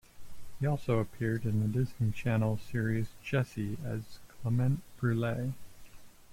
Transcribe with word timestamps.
He 0.59 0.65
also 0.65 0.97
appeared 0.97 1.45
in 1.45 1.59
the 1.59 1.67
Disney 1.67 2.09
Channel's 2.11 2.61
series 2.63 3.09
"Jessie" 3.23 3.77
as 3.85 4.17
"Clement 4.41 4.81
Brulee". 4.97 5.53